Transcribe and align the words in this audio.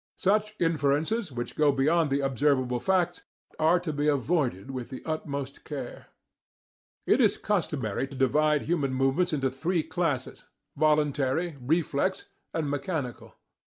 Such 0.17 0.55
inferences, 0.59 1.31
which 1.31 1.55
go 1.55 1.71
beyond 1.71 2.09
the 2.09 2.21
observable 2.21 2.79
facts, 2.79 3.21
are 3.59 3.79
to 3.81 3.93
be 3.93 4.07
avoided 4.07 4.71
with 4.71 4.89
the 4.89 5.03
utmost 5.05 5.63
care. 5.63 6.07
It 7.05 7.21
is 7.21 7.37
customary 7.37 8.07
to 8.07 8.15
divide 8.15 8.63
human 8.63 8.95
movements 8.95 9.31
into 9.31 9.51
three 9.51 9.83
classes, 9.83 10.45
voluntary, 10.75 11.55
reflex 11.61 12.25
and 12.51 12.67
mechanical. 12.67 13.35